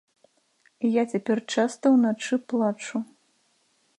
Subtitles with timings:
[0.93, 2.97] Я цяпер часта ўначы плачу.